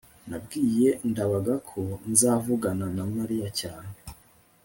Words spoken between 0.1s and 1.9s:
nabwiye ndabaga ko